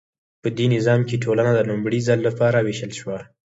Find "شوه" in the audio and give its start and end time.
2.99-3.17